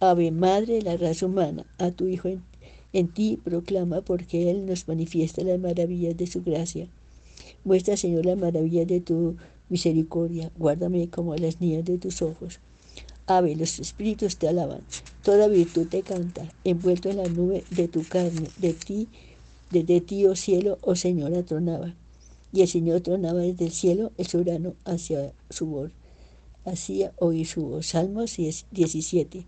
[0.02, 2.43] Ave Madre de la raza humana, a tu Hijo en,
[2.91, 6.89] en ti proclama porque Él nos manifiesta las maravillas de su gracia.
[7.63, 9.35] Muestra, Señor, la maravilla de tu
[9.69, 10.51] misericordia.
[10.57, 12.59] Guárdame como a las niñas de tus ojos.
[13.27, 14.81] Ave, los espíritus te alaban.
[15.23, 18.49] Toda virtud te canta, envuelto en la nube de tu carne.
[18.57, 19.07] De ti,
[19.71, 21.93] desde ti, oh cielo, oh Señor, atronaba.
[22.51, 25.91] Y el Señor tronaba desde el cielo, el soberano hacia su voz.
[26.65, 27.87] Hacía oír su voz.
[27.87, 28.35] Salmos
[28.71, 29.45] 17.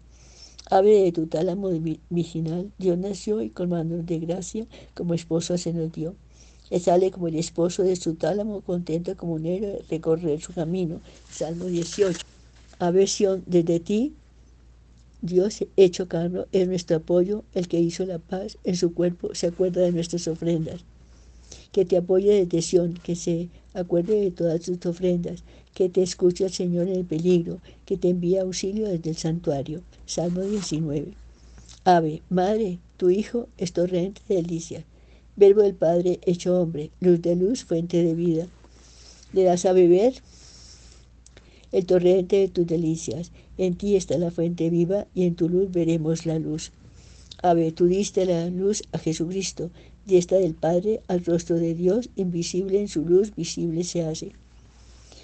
[0.69, 1.69] Ave de tu tálamo
[2.09, 6.15] virginal, Dios nació y con manos de gracia, como esposo se nos dio.
[6.71, 11.01] Él sale como el esposo de su tálamo, contento como un héroe, recorrer su camino.
[11.29, 12.19] Salmo 18
[12.81, 14.13] aversión desde ti,
[15.21, 19.47] Dios hecho carno es nuestro apoyo, el que hizo la paz en su cuerpo se
[19.47, 20.81] acuerda de nuestras ofrendas.
[21.71, 25.43] Que te apoye desde Sion, que se acuerde de todas tus ofrendas,
[25.75, 29.81] que te escuche el Señor en el peligro, que te envíe auxilio desde el santuario.
[30.07, 31.13] Salmo 19.
[31.83, 34.83] Ave, Madre, tu Hijo es torrente de delicia,
[35.41, 38.45] verbo del Padre hecho hombre, luz de luz, fuente de vida.
[39.33, 40.13] Le das a beber
[41.71, 43.31] el torrente de tus delicias.
[43.57, 46.71] En ti está la fuente viva y en tu luz veremos la luz.
[47.41, 49.71] Ave, tú diste la luz a Jesucristo,
[50.07, 54.33] esta del Padre al rostro de Dios, invisible en su luz, visible se hace.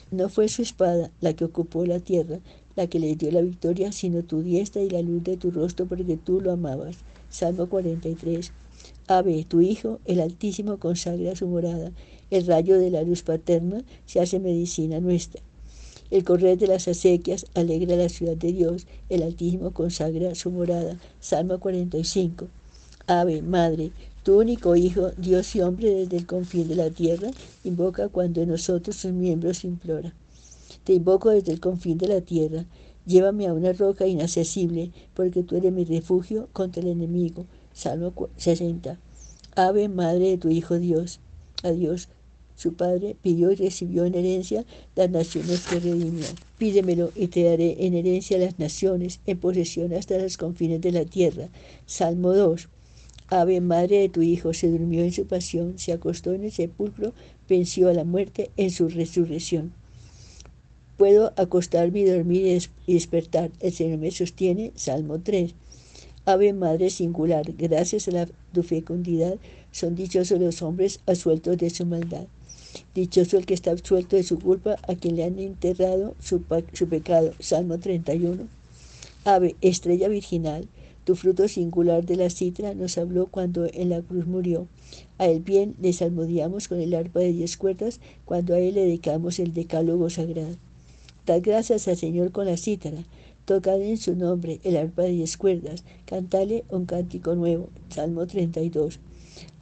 [0.09, 2.39] No fue su espada la que ocupó la tierra,
[2.75, 5.85] la que le dio la victoria, sino tu diestra y la luz de tu rostro,
[5.85, 6.95] porque tú lo amabas.
[7.29, 8.51] Salmo 43.
[9.09, 11.93] Ave, tu Hijo, el Altísimo consagra su morada.
[12.29, 15.41] El rayo de la luz paterna se hace medicina nuestra.
[16.11, 20.97] El correr de las acequias alegra la ciudad de Dios, el Altísimo consagra su morada.
[21.21, 22.47] Salmo 45.
[23.07, 23.91] Ave, Madre,
[24.23, 27.31] tu único Hijo, Dios y hombre desde el confín de la tierra,
[27.63, 30.13] invoca cuando en nosotros sus miembros implora.
[30.83, 32.65] Te invoco desde el confín de la tierra,
[33.05, 37.45] llévame a una roca inaccesible, porque tú eres mi refugio contra el enemigo.
[37.77, 38.97] Salmo 60.
[39.55, 41.19] Ave, Madre de tu Hijo Dios.
[41.61, 42.09] Adiós
[42.55, 46.25] su padre pidió y recibió en herencia las naciones que redimió.
[46.57, 51.05] Pídemelo y te daré en herencia las naciones, en posesión hasta los confines de la
[51.05, 51.49] tierra.
[51.85, 52.67] Salmo 2.
[53.27, 57.13] Ave Madre de tu Hijo, se durmió en su pasión, se acostó en el sepulcro,
[57.47, 59.71] venció a la muerte en su resurrección.
[60.97, 63.51] Puedo acostarme y dormir y despertar.
[63.59, 64.71] El Señor me sostiene.
[64.73, 65.53] Salmo 3.
[66.27, 69.37] Ave Madre singular, gracias a la, tu fecundidad,
[69.71, 72.27] son dichosos los hombres asueltos de su maldad.
[72.93, 77.31] Dichoso el que está absuelto de su culpa, a quien le han enterrado su, pecado.
[77.39, 78.45] Salmo 31.
[79.23, 80.67] Ave, estrella virginal,
[81.05, 84.67] tu fruto singular de la citra nos habló cuando en la cruz murió.
[85.19, 88.81] A él bien le salmodiamos con el arpa de diez cuerdas, cuando a él le
[88.81, 90.57] dedicamos el decálogo sagrado.
[91.25, 93.03] Dad gracias al Señor con la cítara,
[93.47, 97.69] tocad en su nombre el arpa de diez cuerdas, cantale un cántico nuevo.
[97.87, 98.99] Salmo 32.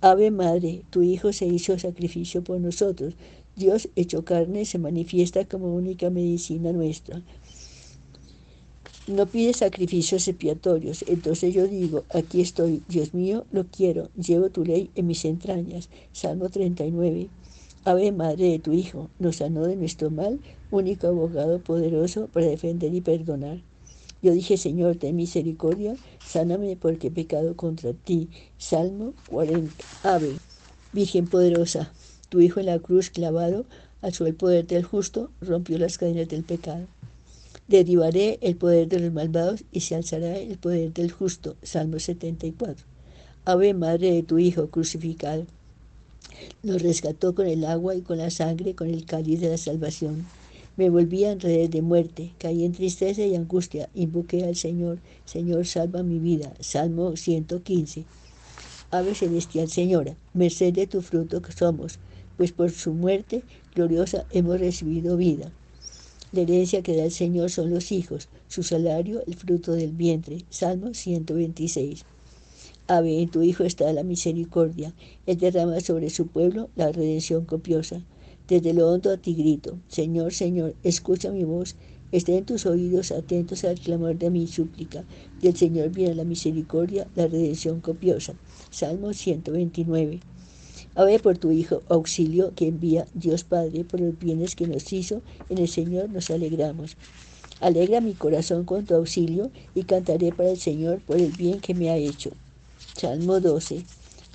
[0.02, 3.14] Ave Madre, tu Hijo se hizo sacrificio por nosotros.
[3.56, 7.22] Dios hecho carne se manifiesta como única medicina nuestra.
[9.06, 11.06] No pide sacrificios expiatorios.
[11.08, 15.90] Entonces yo digo, aquí estoy, Dios mío, lo quiero, llevo tu ley en mis entrañas.
[16.12, 17.30] Salmo 39.
[17.84, 20.40] Ave Madre de tu Hijo, nos sanó de nuestro mal,
[20.72, 23.60] único abogado poderoso para defender y perdonar.
[24.26, 28.28] Yo dije, Señor, ten misericordia, sáname porque he pecado contra ti.
[28.58, 29.72] Salmo 40.
[30.02, 30.32] Ave,
[30.94, 31.94] Virgen poderosa,
[32.30, 33.66] tu Hijo en la cruz clavado,
[34.02, 36.88] alzó el poder del justo, rompió las cadenas del pecado.
[37.68, 41.56] Derribaré el poder de los malvados y se alzará el poder del justo.
[41.62, 42.84] Salmo 74.
[43.46, 45.46] Ave Madre de tu Hijo crucificado.
[46.64, 50.26] Lo rescató con el agua y con la sangre, con el cáliz de la salvación.
[50.78, 55.66] Me volví en redes de muerte, caí en tristeza y angustia, invoqué al Señor, Señor,
[55.66, 56.54] salva mi vida.
[56.60, 58.04] Salmo 115.
[58.92, 61.98] Ave celestial Señora, merced de tu fruto que somos,
[62.36, 65.50] pues por su muerte gloriosa hemos recibido vida.
[66.34, 70.40] La herencia que da el Señor son los hijos, su salario el fruto del vientre.
[70.50, 72.04] Salmo 126.
[72.88, 74.94] Ave, en tu Hijo está la misericordia,
[75.26, 78.02] Él derrama sobre su pueblo la redención copiosa.
[78.48, 81.76] Desde lo hondo a ti grito, Señor, Señor, escucha mi voz,
[82.12, 85.04] estén tus oídos atentos al clamor de mi súplica.
[85.42, 88.36] Del Señor viene la misericordia, la redención copiosa.
[88.70, 90.20] Salmo 129.
[90.94, 95.24] Ave por tu Hijo, auxilio que envía Dios Padre por los bienes que nos hizo,
[95.50, 96.98] en el Señor nos alegramos.
[97.62, 101.74] Alegra mi corazón con tu auxilio y cantaré para el Señor por el bien que
[101.74, 102.30] me ha hecho.
[102.96, 103.84] Salmo 12.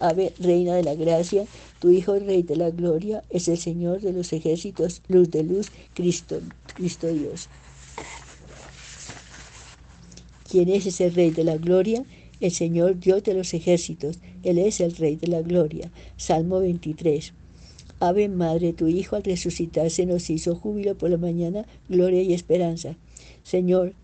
[0.00, 1.44] Ave, Reina de la Gracia,
[1.78, 5.70] tu Hijo, Rey de la Gloria, es el Señor de los ejércitos, luz de luz,
[5.94, 6.40] Cristo,
[6.74, 7.48] Cristo Dios.
[10.50, 12.04] ¿Quién es ese Rey de la Gloria?
[12.40, 15.92] El Señor Dios de los ejércitos, Él es el Rey de la Gloria.
[16.16, 17.34] Salmo 23.
[18.00, 22.96] Ave Madre, tu Hijo al resucitarse nos hizo júbilo por la mañana, gloria y esperanza.
[23.42, 23.94] Señor,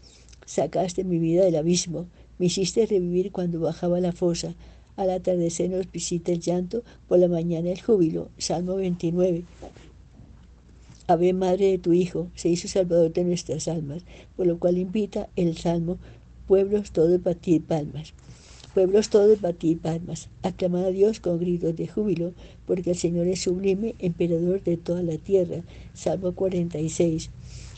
[0.46, 2.06] Sacaste mi vida del abismo,
[2.38, 4.54] me hiciste revivir cuando bajaba la fosa.
[4.96, 8.30] Al atardecer nos visita el llanto, por la mañana el júbilo.
[8.38, 9.44] Salmo 29.
[11.08, 14.02] Ave Madre de tu Hijo, se hizo Salvador de nuestras almas,
[14.36, 15.98] por lo cual invita el Salmo,
[16.48, 18.14] pueblos todos batir palmas.
[18.74, 22.32] Pueblos todos batir palmas, aclamad a Dios con gritos de júbilo,
[22.66, 25.62] porque el Señor es sublime, emperador de toda la tierra.
[25.94, 27.30] Salmo 46.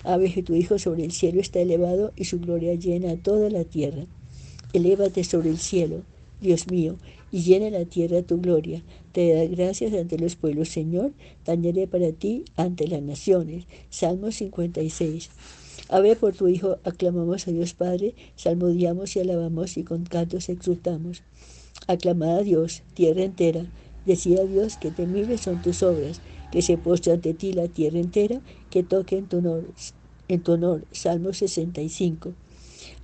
[0.05, 4.07] Ave tu Hijo sobre el cielo está elevado y su gloria llena toda la tierra.
[4.73, 6.03] Elévate sobre el cielo,
[6.41, 6.97] Dios mío,
[7.31, 8.83] y llena la tierra tu gloria.
[9.13, 11.13] Te da gracias ante los pueblos, Señor,
[11.45, 13.65] dañaré para ti ante las naciones.
[13.91, 15.31] Salmo 56.
[15.89, 21.23] Ave por tu Hijo, aclamamos a Dios Padre, salmodiamos y alabamos y con cantos exultamos.
[21.87, 23.65] Aclamad a Dios, tierra entera,
[24.05, 26.21] decía Dios que temibles son tus obras,
[26.53, 29.65] que se postre ante ti la tierra entera, que toque en tu honor.
[30.29, 30.85] En tu honor.
[30.93, 32.35] Salmo 65.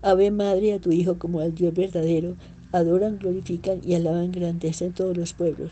[0.03, 2.37] Ave Madre a tu Hijo como al Dios verdadero,
[2.75, 5.71] adoran, glorifican y alaban grandeza en todos los pueblos.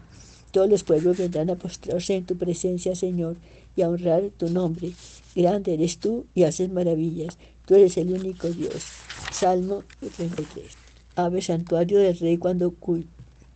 [0.52, 3.36] Todos los pueblos vendrán a postrarse en tu presencia, Señor,
[3.74, 4.92] y a honrar tu nombre.
[5.34, 7.38] Grande eres tú y haces maravillas.
[7.66, 8.84] Tú eres el único Dios.
[9.32, 9.82] Salmo
[10.16, 10.66] 33.
[11.16, 12.72] Ave santuario del Rey cuando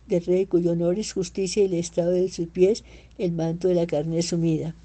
[0.07, 2.83] del Rey cuyo honor es justicia y el estado de sus pies
[3.17, 4.75] el manto de la carne sumida.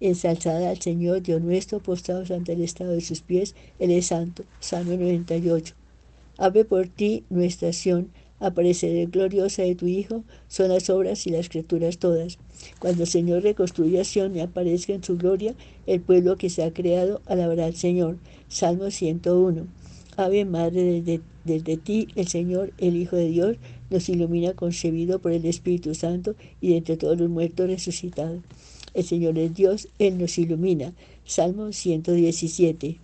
[0.00, 4.44] Ensalzada al Señor Dios nuestro, postrados ante el estado de sus pies, Él es santo.
[4.60, 5.74] Salmo 98.
[6.38, 11.48] Ave por ti nuestra acción, apareceré gloriosa de tu Hijo, son las obras y las
[11.48, 12.38] criaturas todas.
[12.78, 15.54] Cuando el Señor reconstruya acción y aparezca en su gloria,
[15.86, 18.18] el pueblo que se ha creado alabará al Señor.
[18.48, 19.66] Salmo 101.
[20.16, 23.56] Ave Madre, desde, desde ti el Señor, el Hijo de Dios,
[23.90, 28.42] nos ilumina concebido por el Espíritu Santo y de entre todos los muertos resucitado.
[28.94, 30.94] El Señor es Dios, Él nos ilumina.
[31.24, 32.98] Salmo 117.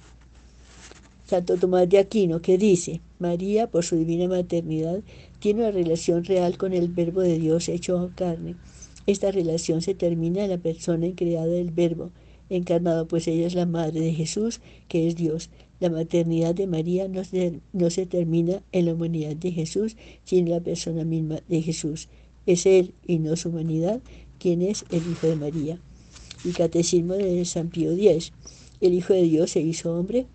[1.33, 5.01] Santo Tomás de Aquino, que dice, María, por su divina maternidad,
[5.39, 8.57] tiene una relación real con el Verbo de Dios hecho carne.
[9.07, 12.11] Esta relación se termina en la persona creada del Verbo,
[12.51, 15.49] encarnado, pues ella es la Madre de Jesús, que es Dios.
[15.81, 20.49] La maternidad de María no se, no se termina en la humanidad de Jesús, sino
[20.49, 22.11] en la persona misma de Jesús.
[22.45, 24.03] Es Él y no su humanidad
[24.39, 25.81] quien es el Hijo de María.
[26.45, 28.35] El Catecismo de San Pío X.
[28.83, 30.27] El Hijo de Dios se hizo hombre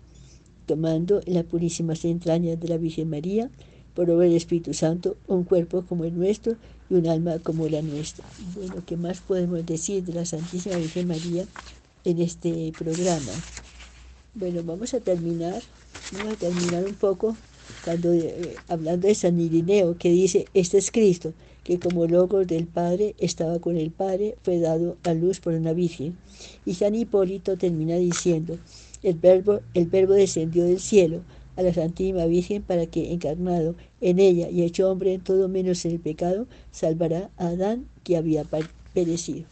[0.68, 3.50] tomando en las purísimas entrañas de la Virgen María,
[3.94, 6.54] por obra del Espíritu Santo, un cuerpo como el nuestro
[6.88, 8.24] y un alma como la nuestra.
[8.54, 11.44] Bueno, ¿qué más podemos decir de la Santísima Virgen María
[12.04, 13.32] en este programa?
[14.34, 15.60] Bueno, vamos a terminar,
[16.12, 17.36] vamos a terminar un poco
[17.84, 21.32] cuando, eh, hablando de San Irineo, que dice, este es Cristo,
[21.64, 25.72] que como logos del Padre estaba con el Padre, fue dado a luz por una
[25.72, 26.16] Virgen.
[26.64, 28.58] Y San Hipólito termina diciendo,
[29.02, 31.22] el verbo, el verbo descendió del cielo
[31.56, 35.84] a la Santísima Virgen para que, encarnado en ella y hecho hombre en todo menos
[35.84, 38.44] en el pecado, salvará a Adán que había
[38.94, 39.44] perecido.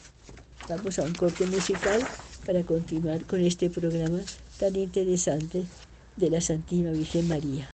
[0.69, 2.01] Vamos a un corte musical
[2.45, 4.21] para continuar con este programa
[4.59, 5.65] tan interesante
[6.17, 7.76] de la Santísima Virgen María.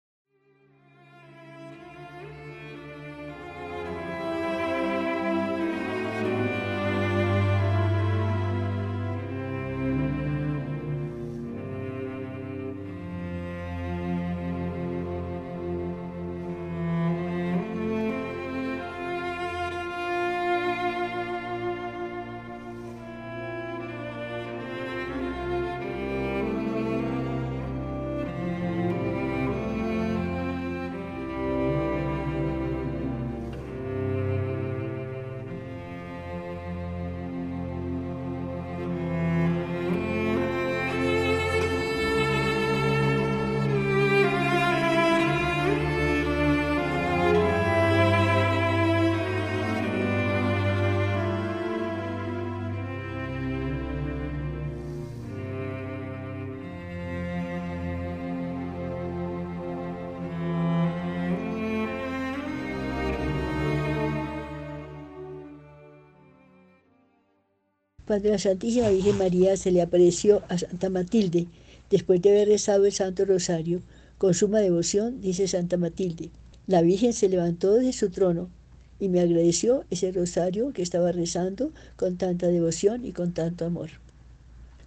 [68.10, 71.46] Cuando la Santísima Virgen María se le apareció a Santa Matilde,
[71.90, 73.82] después de haber rezado el Santo Rosario,
[74.18, 76.30] con suma devoción, dice Santa Matilde,
[76.66, 78.50] la Virgen se levantó de su trono
[78.98, 83.90] y me agradeció ese rosario que estaba rezando con tanta devoción y con tanto amor.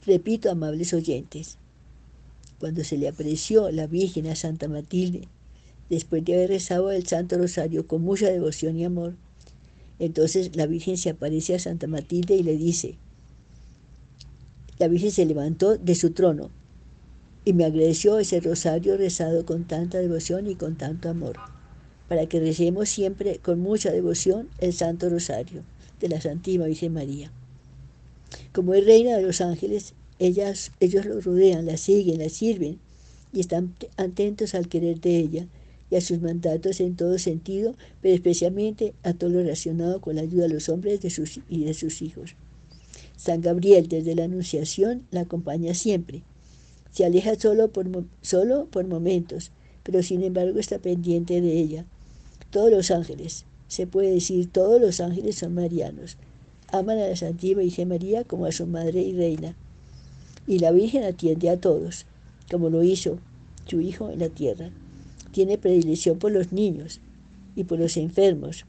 [0.05, 1.57] Repito, amables oyentes,
[2.59, 5.29] cuando se le apareció la Virgen a Santa Matilde,
[5.89, 9.13] después de haber rezado el Santo Rosario con mucha devoción y amor,
[9.97, 12.97] entonces la Virgen se aparece a Santa Matilde y le dice,
[14.83, 16.49] la Virgen se levantó de su trono
[17.45, 21.37] y me agradeció ese rosario rezado con tanta devoción y con tanto amor,
[22.09, 25.63] para que recemos siempre con mucha devoción el Santo Rosario
[26.01, 27.31] de la Santísima Virgen María.
[28.51, 32.77] Como es reina de los ángeles, ellas, ellos lo rodean, la siguen, la sirven
[33.31, 35.47] y están atentos al querer de ella
[35.91, 40.23] y a sus mandatos en todo sentido, pero especialmente a todo lo relacionado con la
[40.23, 42.35] ayuda de los hombres de sus, y de sus hijos.
[43.23, 46.23] San Gabriel desde la Anunciación la acompaña siempre.
[46.91, 47.87] Se aleja solo por,
[48.21, 49.51] solo por momentos,
[49.83, 51.85] pero sin embargo está pendiente de ella.
[52.51, 56.17] Todos los ángeles, se puede decir todos los ángeles son marianos.
[56.67, 59.55] Aman a la Santísima Virgen María como a su madre y reina.
[60.45, 62.05] Y la Virgen atiende a todos,
[62.51, 63.19] como lo hizo
[63.67, 64.69] su Hijo en la tierra.
[65.31, 66.99] Tiene predilección por los niños
[67.55, 68.65] y por los enfermos.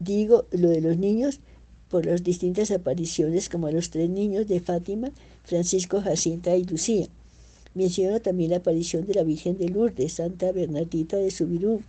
[0.00, 1.38] Digo lo de los niños
[1.94, 5.12] por las distintas apariciones como a los tres niños de Fátima,
[5.44, 7.06] Francisco, Jacinta y Lucía.
[7.72, 11.82] Menciono también la aparición de la Virgen de Lourdes, Santa Bernardita de Subirú,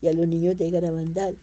[0.00, 1.36] y a los niños de Garabandal.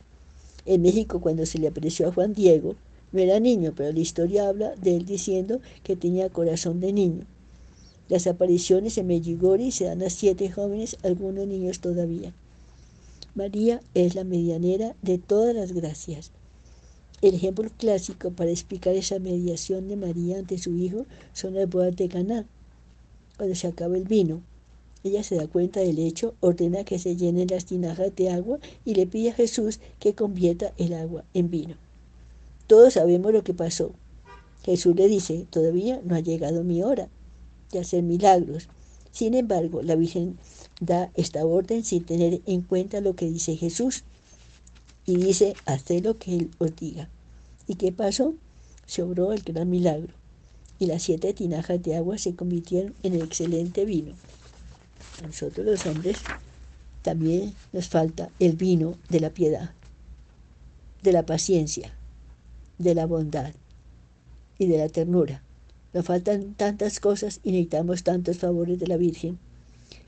[0.65, 2.73] En México, cuando se le apareció a Juan Diego,
[3.11, 7.25] no era niño, pero la historia habla de él diciendo que tenía corazón de niño.
[8.07, 12.33] Las apariciones en Medjugorje se dan a siete jóvenes, algunos niños todavía.
[13.35, 16.31] María es la medianera de todas las gracias.
[17.21, 21.95] El ejemplo clásico para explicar esa mediación de María ante su hijo son las bodas
[21.95, 22.45] de Caná.
[23.35, 24.41] Cuando se acaba el vino,
[25.03, 28.95] ella se da cuenta del hecho, ordena que se llenen las tinajas de agua y
[28.95, 31.75] le pide a Jesús que convierta el agua en vino.
[32.67, 33.91] Todos sabemos lo que pasó.
[34.63, 37.09] Jesús le dice, todavía no ha llegado mi hora
[37.71, 38.67] de hacer milagros.
[39.11, 40.37] Sin embargo, la Virgen
[40.79, 44.03] da esta orden sin tener en cuenta lo que dice Jesús.
[45.09, 47.09] Y dice, haced lo que Él os diga.
[47.65, 48.35] ¿Y qué pasó?
[48.85, 50.13] Se obró el gran milagro.
[50.77, 54.13] Y las siete tinajas de agua se convirtieron en el excelente vino.
[55.17, 56.17] A nosotros los hombres
[57.01, 59.71] también nos falta el vino de la piedad,
[61.01, 61.91] de la paciencia,
[62.77, 63.51] de la bondad
[64.59, 65.41] y de la ternura.
[65.91, 69.39] Nos faltan tantas cosas y necesitamos tantos favores de la Virgen.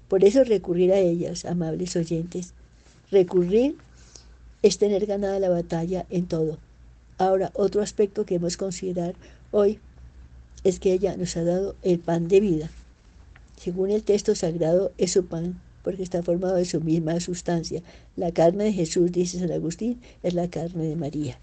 [0.08, 2.54] Por eso recurrir a ellas, amables oyentes.
[3.10, 3.78] Recurrir
[4.62, 6.58] es tener ganada la batalla en todo.
[7.18, 9.16] Ahora, otro aspecto que hemos considerar
[9.52, 9.80] hoy
[10.64, 12.70] es que ella nos ha dado el pan de vida.
[13.58, 17.82] Según el texto sagrado, es su pan, porque está formado de su misma sustancia.
[18.16, 21.40] La carne de Jesús, dice San Agustín, es la carne de María.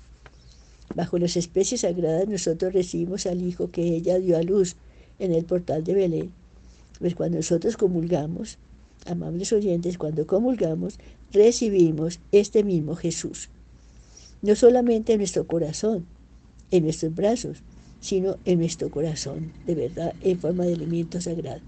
[0.95, 4.77] Bajo las especies sagradas nosotros recibimos al Hijo que ella dio a luz
[5.19, 6.33] en el portal de Belén.
[6.99, 8.59] Pues cuando nosotros comulgamos,
[9.07, 10.99] amables oyentes, cuando comulgamos,
[11.33, 13.49] recibimos este mismo Jesús.
[14.43, 16.07] No solamente en nuestro corazón,
[16.71, 17.59] en nuestros brazos,
[18.01, 21.61] sino en nuestro corazón, de verdad, en forma de alimento sagrado.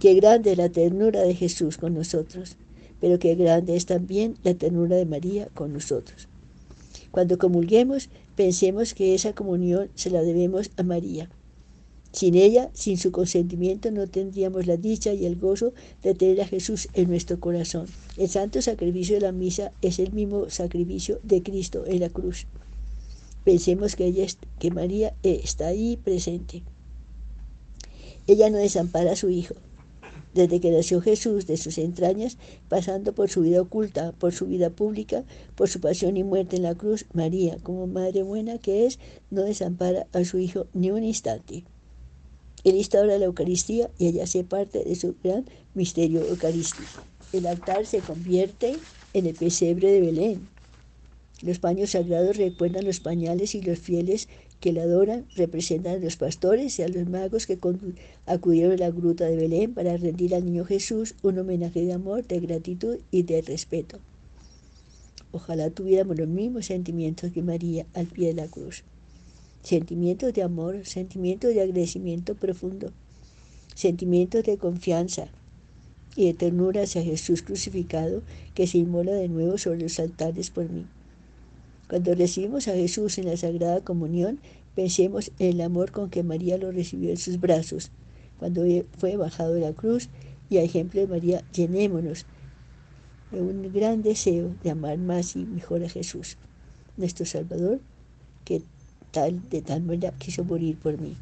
[0.00, 2.56] Qué grande es la ternura de Jesús con nosotros,
[3.00, 6.28] pero qué grande es también la ternura de María con nosotros.
[7.10, 11.28] Cuando comulguemos, pensemos que esa comunión se la debemos a María.
[12.12, 16.46] Sin ella, sin su consentimiento, no tendríamos la dicha y el gozo de tener a
[16.46, 17.86] Jesús en nuestro corazón.
[18.18, 22.46] El santo sacrificio de la misa es el mismo sacrificio de Cristo en la cruz.
[23.44, 24.26] Pensemos que, ella,
[24.58, 26.62] que María está ahí presente.
[28.26, 29.54] Ella no desampara a su Hijo,
[30.34, 32.36] desde que nació Jesús de sus entrañas,
[32.68, 35.24] pasando por su vida oculta, por su vida pública,
[35.56, 38.98] por su pasión y muerte en la cruz, María, como madre buena que es,
[39.30, 41.64] no desampara a su Hijo ni un instante.
[42.64, 45.44] Él instaura la Eucaristía y ella hace parte de su gran
[45.74, 47.02] misterio eucarístico.
[47.32, 48.76] El altar se convierte
[49.14, 50.48] en el pesebre de Belén.
[51.42, 54.28] Los paños sagrados recuerdan los pañales y los fieles
[54.60, 57.58] que la adoran representan a los pastores y a los magos que
[58.26, 62.24] acudieron a la gruta de Belén para rendir al niño Jesús un homenaje de amor,
[62.24, 63.98] de gratitud y de respeto.
[65.32, 68.84] Ojalá tuviéramos los mismos sentimientos que María al pie de la cruz.
[69.62, 72.92] Sentimientos de amor, sentimientos de agradecimiento profundo,
[73.74, 75.28] sentimientos de confianza
[76.16, 78.22] y de ternura hacia Jesús crucificado
[78.54, 80.86] que se inmola de nuevo sobre los altares por mí.
[81.88, 84.40] Cuando recibimos a Jesús en la Sagrada Comunión,
[84.74, 87.90] pensemos en el amor con que María lo recibió en sus brazos,
[88.38, 88.64] cuando
[88.98, 90.08] fue bajado de la cruz,
[90.50, 92.26] y a ejemplo de María, llenémonos
[93.30, 96.36] de un gran deseo de amar más y mejor a Jesús,
[96.96, 97.80] nuestro Salvador,
[98.44, 98.62] que
[99.12, 101.16] tal, de tal manera quiso morir por mí.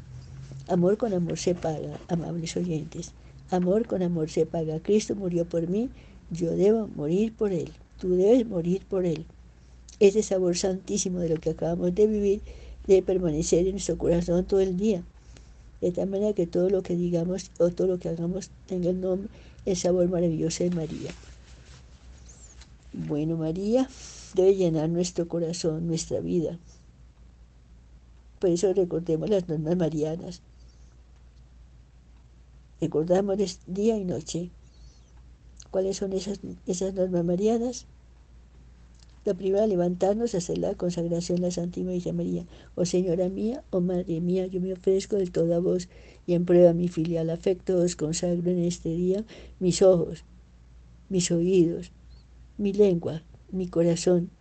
[0.67, 3.11] Amor con amor se paga, amables oyentes.
[3.51, 4.79] Amor con amor se paga.
[4.79, 5.89] Cristo murió por mí,
[6.31, 7.69] yo debo morir por Él.
[7.99, 9.25] Tú debes morir por Él
[10.01, 12.41] ese sabor santísimo de lo que acabamos de vivir
[12.87, 15.03] debe permanecer en nuestro corazón todo el día.
[15.79, 19.01] de tal manera que todo lo que digamos o todo lo que hagamos tenga el
[19.01, 19.29] nombre,
[19.65, 21.11] el sabor maravilloso de María.
[22.93, 23.89] Bueno, María
[24.35, 26.57] debe llenar nuestro corazón, nuestra vida.
[28.41, 30.41] Por eso recordemos las normas marianas.
[32.81, 33.37] Recordamos
[33.67, 34.49] día y noche.
[35.69, 37.85] ¿Cuáles son esas, esas normas marianas?
[39.25, 42.47] La primera, levantarnos, hacer la consagración a la Santísima Virgen María.
[42.73, 45.87] Oh Señora mía, oh Madre mía, yo me ofrezco del todo a vos
[46.25, 49.23] y en prueba mi filial afecto os consagro en este día
[49.59, 50.23] mis ojos,
[51.09, 51.91] mis oídos,
[52.57, 53.21] mi lengua,
[53.51, 54.31] mi corazón,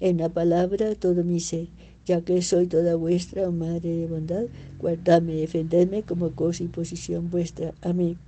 [0.00, 1.68] en la palabra todo mi ser,
[2.06, 4.44] ya que soy toda vuestra, oh Madre de bondad,
[4.78, 7.72] guardadme, defendedme como cosa y posición vuestra.
[7.80, 8.18] Amén.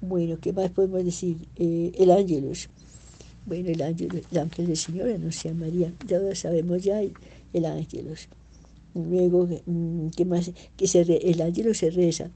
[0.00, 1.36] Bueno, ¿qué más podemos decir?
[1.56, 2.68] Eh, el ángelus.
[3.46, 7.64] Bueno, el ángel, el ángel del Señor anuncia a María, ya lo sabemos ya, el,
[7.64, 8.08] ángel.
[8.94, 10.50] Luego, mm, ¿qué más?
[10.76, 12.30] Que se el ángel se reza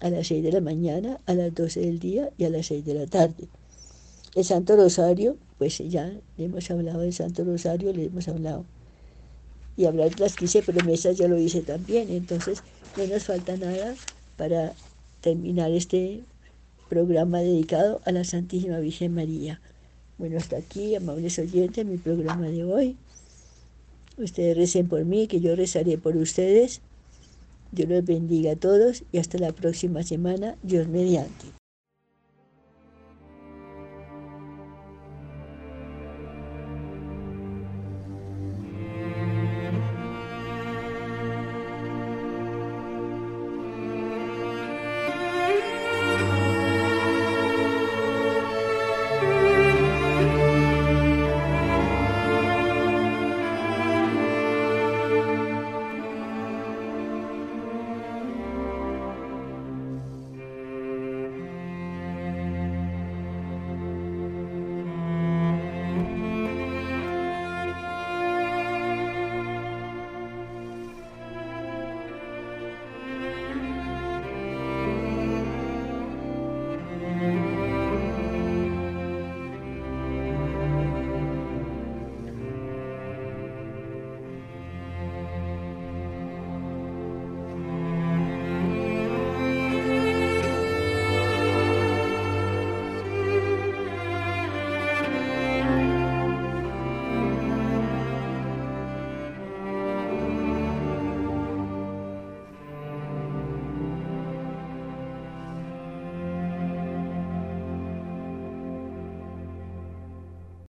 [0.00, 2.84] a las 6 de la mañana, a las 12 del día y a las 6
[2.84, 3.48] de la tarde.
[4.34, 8.64] El Santo Rosario, pues ya hemos hablado del Santo Rosario, le hemos hablado.
[9.76, 12.62] Y hablar las 15 promesas ya lo hice también, entonces
[12.96, 13.94] no nos falta nada
[14.36, 14.72] para
[15.20, 16.22] terminar este
[16.88, 19.60] programa dedicado a la Santísima Virgen María.
[20.18, 22.96] Bueno, hasta aquí, amables oyentes, mi programa de hoy.
[24.16, 26.80] Ustedes recen por mí, que yo rezaré por ustedes.
[27.72, 31.63] Dios los bendiga a todos y hasta la próxima semana, Dios mediante.